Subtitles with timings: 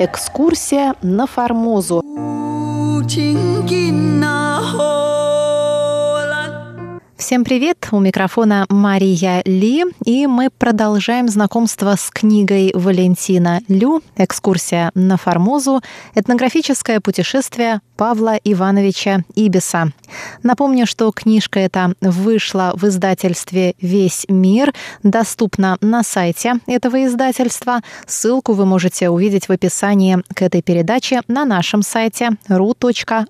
[0.00, 2.04] Экскурсия на Формозу.
[7.16, 7.88] Всем привет!
[7.90, 15.80] У микрофона Мария Ли, и мы продолжаем знакомство с книгой Валентина Лю «Экскурсия на Формозу.
[16.14, 19.92] Этнографическое путешествие Павла Ивановича Ибиса».
[20.42, 27.80] Напомню, что книжка эта вышла в издательстве «Весь мир», доступна на сайте этого издательства.
[28.06, 33.28] Ссылку вы можете увидеть в описании к этой передаче на нашем сайте ru.rti.org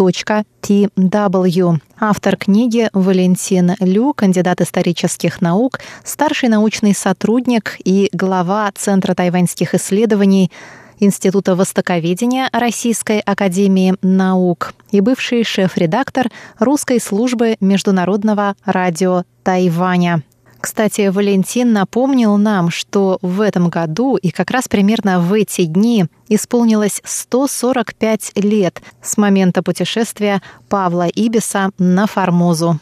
[0.00, 1.78] tw.
[2.00, 10.50] Автор книги Валентин Лю, кандидат исторических наук, старший научный сотрудник и глава Центра тайваньских исследований
[11.00, 16.28] Института востоковедения Российской академии наук и бывший шеф-редактор
[16.58, 20.22] русской службы Международного радио Тайваня.
[20.60, 26.04] Кстати, Валентин напомнил нам, что в этом году и как раз примерно в эти дни
[26.28, 32.78] исполнилось 145 лет с момента путешествия Павла Ибиса на Формозу.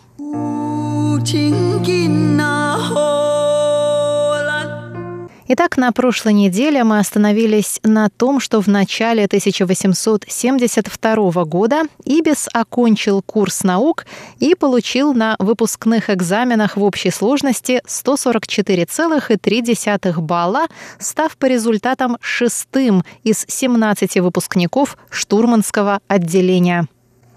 [5.50, 13.22] Итак, на прошлой неделе мы остановились на том, что в начале 1872 года Ибис окончил
[13.22, 14.04] курс наук
[14.40, 20.66] и получил на выпускных экзаменах в общей сложности 144,3 балла,
[20.98, 26.88] став по результатам шестым из 17 выпускников штурманского отделения.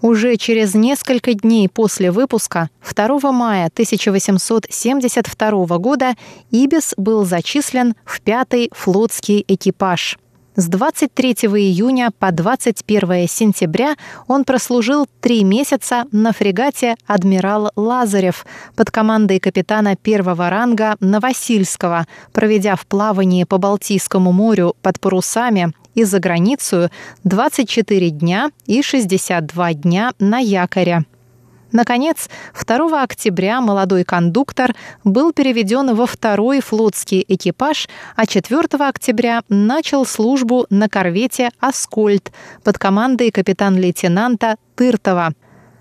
[0.02, 6.16] Уже через несколько дней после выпуска, 2 мая 1872 года,
[6.50, 10.18] Ибис был зачислен в пятый флотский экипаж.
[10.58, 13.96] С 23 июня по 21 сентября
[14.28, 22.76] он прослужил три месяца на фрегате «Адмирал Лазарев» под командой капитана первого ранга Новосильского, проведя
[22.76, 26.90] в плавании по Балтийскому морю под парусами и за границу
[27.24, 31.06] 24 дня и 62 дня на якоре.
[31.72, 40.06] Наконец, 2 октября молодой кондуктор был переведен во второй флотский экипаж, а 4 октября начал
[40.06, 42.32] службу на корвете «Аскольд»
[42.64, 45.34] под командой капитан-лейтенанта Тыртова.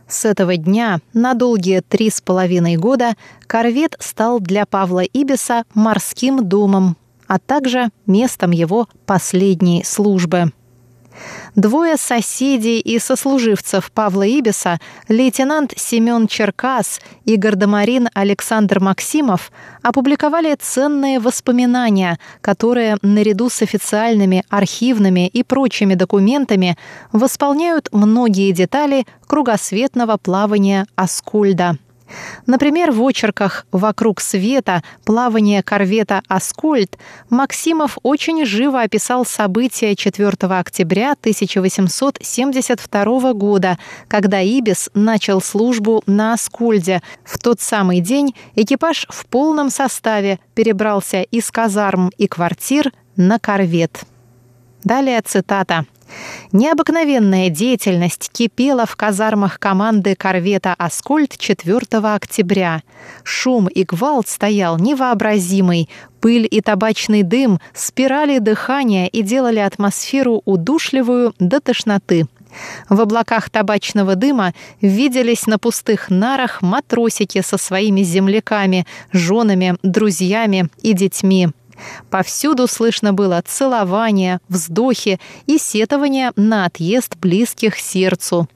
[0.06, 3.14] С этого дня на долгие три с половиной года
[3.46, 6.96] корвет стал для Павла Ибиса морским домом,
[7.28, 10.52] а также местом его последней службы.
[11.56, 19.50] Двое соседей и сослуживцев Павла Ибиса, лейтенант Семен Черкас и гардемарин Александр Максимов,
[19.82, 26.76] опубликовали ценные воспоминания, которые наряду с официальными архивными и прочими документами
[27.12, 31.78] восполняют многие детали кругосветного плавания Аскольда.
[32.46, 34.82] Например, в очерках «Вокруг света.
[35.04, 36.98] Плавание корвета «Аскольд»
[37.28, 43.78] Максимов очень живо описал события 4 октября 1872 года,
[44.08, 47.02] когда Ибис начал службу на Аскольде.
[47.24, 54.00] В тот самый день экипаж в полном составе перебрался из казарм и квартир на корвет.
[54.84, 55.86] Далее цитата.
[56.52, 62.82] Необыкновенная деятельность кипела в казармах команды корвета «Аскольд» 4 октября.
[63.22, 65.88] Шум и гвалт стоял невообразимый.
[66.20, 72.26] Пыль и табачный дым спирали дыхания и делали атмосферу удушливую до тошноты.
[72.88, 80.92] В облаках табачного дыма виделись на пустых нарах матросики со своими земляками, женами, друзьями и
[80.92, 81.48] детьми.
[82.10, 88.48] Повсюду слышно было целование, вздохи и сетование на отъезд близких сердцу.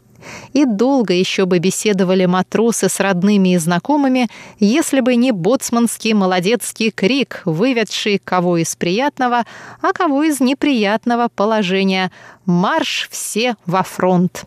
[0.53, 6.91] И долго еще бы беседовали матросы с родными и знакомыми, если бы не боцманский молодецкий
[6.91, 9.45] крик, выведший кого из приятного,
[9.81, 12.11] а кого из неприятного положения
[12.47, 14.45] «Марш все во фронт!».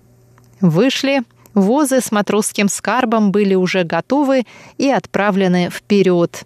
[0.62, 1.22] Вышли,
[1.54, 4.46] возы с матросским скарбом были уже готовы
[4.78, 6.46] и отправлены вперед.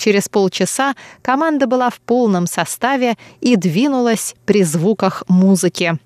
[0.00, 5.98] Через полчаса команда была в полном составе и двинулась при звуках музыки.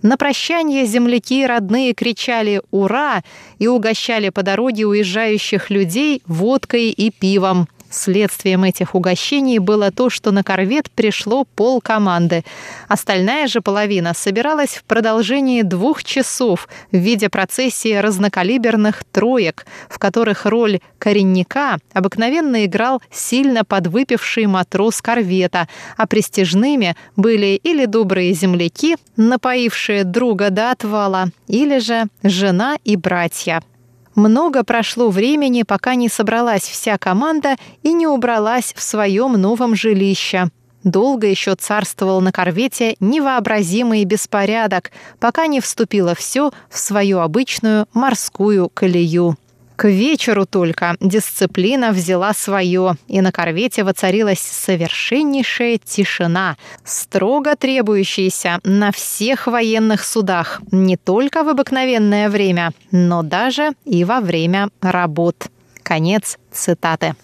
[0.00, 3.22] На прощание земляки родные кричали «Ура!»
[3.58, 7.68] и угощали по дороге уезжающих людей водкой и пивом.
[7.92, 12.42] Следствием этих угощений было то, что на корвет пришло пол команды.
[12.88, 20.46] Остальная же половина собиралась в продолжении двух часов в виде процессии разнокалиберных троек, в которых
[20.46, 30.04] роль коренника обыкновенно играл сильно подвыпивший матрос корвета, а престижными были или добрые земляки, напоившие
[30.04, 33.62] друга до отвала, или же жена и братья.
[34.14, 40.50] Много прошло времени, пока не собралась вся команда и не убралась в своем новом жилище.
[40.84, 48.68] долго еще царствовал на корвете невообразимый беспорядок, пока не вступило все в свою обычную морскую
[48.68, 49.36] колею.
[49.82, 58.92] К вечеру только дисциплина взяла свое, и на корвете воцарилась совершеннейшая тишина, строго требующаяся на
[58.92, 65.48] всех военных судах, не только в обыкновенное время, но даже и во время работ.
[65.82, 67.16] Конец цитаты.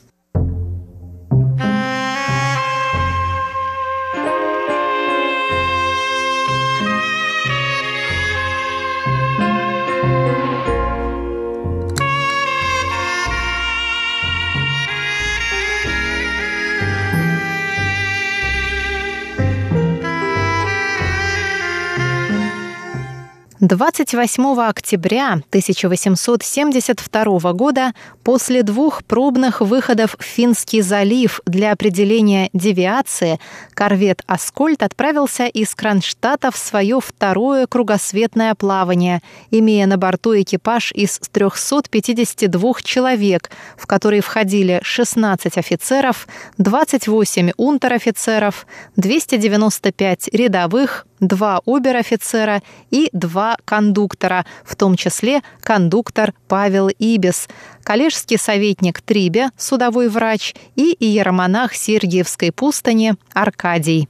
[23.61, 33.41] 28 октября 1872 года после двух пробных выходов в Финский залив для определения девиации
[33.75, 41.19] корвет «Аскольд» отправился из Кронштадта в свое второе кругосветное плавание, имея на борту экипаж из
[41.19, 46.29] 352 человек, в который входили 16 офицеров,
[46.59, 57.49] 28 унтер-офицеров, 295 рядовых, два обер-офицера и два кондуктора, в том числе кондуктор Павел Ибис,
[57.83, 64.09] коллежский советник Трибе, судовой врач и иеромонах Сергиевской пустыни Аркадий.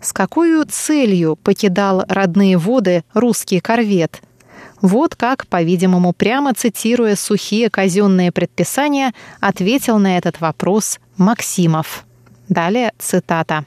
[0.00, 4.20] С какой целью покидал родные воды русский корвет?
[4.82, 12.04] Вот как, по-видимому, прямо цитируя сухие казенные предписания, ответил на этот вопрос Максимов.
[12.48, 13.64] Далее цитата.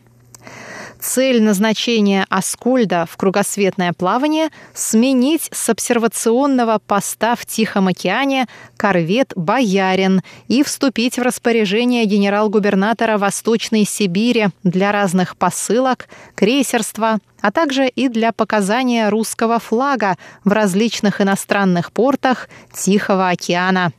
[1.02, 10.22] Цель назначения Аскольда в кругосветное плавание– сменить с обсервационного поста в Тихом океане корвет «Боярин»
[10.50, 18.34] и вступить в распоряжение генерал-губернатора Восточной Сибири для разных посылок, крейсерства, а также и для
[18.34, 23.94] показания русского флага в различных иностранных портах Тихого океана.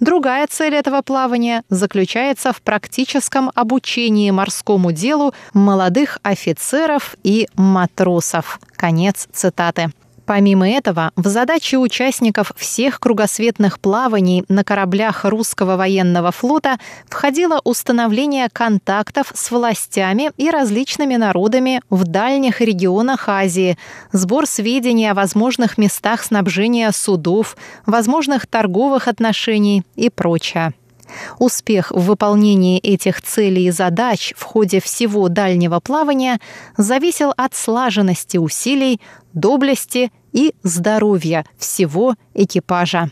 [0.00, 8.60] Другая цель этого плавания заключается в практическом обучении морскому делу молодых офицеров и матросов.
[8.76, 9.90] Конец цитаты.
[10.30, 16.78] Помимо этого, в задачи участников всех кругосветных плаваний на кораблях русского военного флота
[17.08, 23.76] входило установление контактов с властями и различными народами в дальних регионах Азии,
[24.12, 30.74] сбор сведений о возможных местах снабжения судов, возможных торговых отношений и прочее.
[31.40, 36.38] Успех в выполнении этих целей и задач в ходе всего дальнего плавания
[36.76, 39.00] зависел от слаженности усилий,
[39.32, 43.10] доблести и здоровья всего экипажа.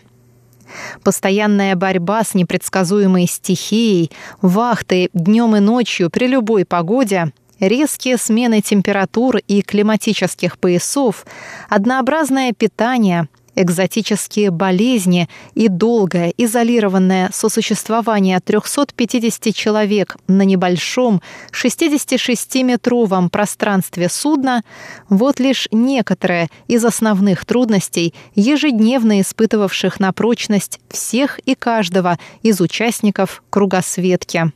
[1.03, 4.11] Постоянная борьба с непредсказуемой стихией,
[4.43, 11.27] вахты днем и ночью при любой погоде, резкие смены температур и климатических поясов,
[11.69, 21.23] однообразное питание, экзотические болезни и долгое изолированное сосуществование 350 человек на небольшом
[21.53, 24.63] 66-метровом пространстве судна–
[25.09, 33.43] вот лишь некоторые из основных трудностей, ежедневно испытывавших на прочность всех и каждого из участников
[33.51, 34.53] кругосветки.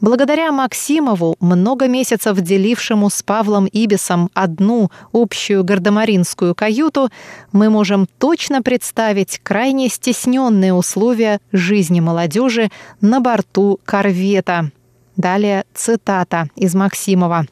[0.00, 7.10] Благодаря Максимову, много месяцев делившему с Павлом Ибисом одну общую гардемаринскую каюту,
[7.52, 14.70] мы можем точно представить крайне стесненные условия жизни молодежи на борту корвета.
[15.16, 17.46] Далее цитата из Максимова.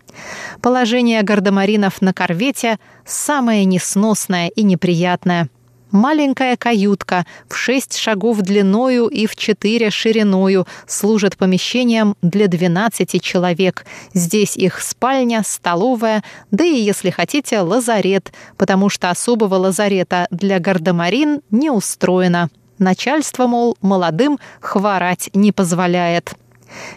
[0.62, 5.48] «Положение гардемаринов на корвете самое несносное и неприятное.
[5.96, 13.86] Маленькая каютка в шесть шагов длиною и в четыре шириною служит помещением для 12 человек.
[14.12, 21.40] Здесь их спальня, столовая, да и, если хотите, лазарет, потому что особого лазарета для гардемарин
[21.50, 22.50] не устроено.
[22.78, 26.34] Начальство, мол, молодым хворать не позволяет.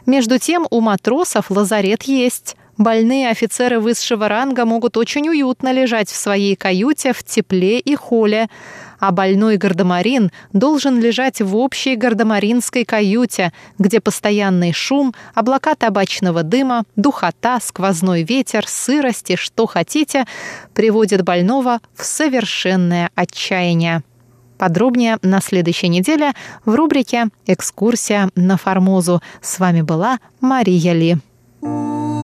[0.06, 2.58] Между тем у матросов лазарет есть.
[2.78, 8.50] Больные офицеры высшего ранга могут очень уютно лежать в своей каюте в тепле и холе
[9.00, 16.84] а больной гардемарин должен лежать в общей гардемаринской каюте, где постоянный шум, облака табачного дыма,
[16.96, 20.26] духота, сквозной ветер, сырость и что хотите
[20.74, 24.04] приводят больного в совершенное отчаяние.
[24.58, 26.34] Подробнее на следующей неделе
[26.66, 29.22] в рубрике «Экскурсия на Формозу».
[29.42, 31.18] С вами была Мария Ли.